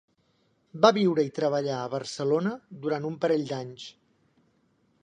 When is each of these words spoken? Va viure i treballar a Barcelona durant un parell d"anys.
Va 0.85 0.89
viure 0.97 1.25
i 1.27 1.33
treballar 1.35 1.75
a 1.81 1.91
Barcelona 1.97 2.55
durant 2.87 3.07
un 3.13 3.21
parell 3.27 3.47
d"anys. 3.53 3.87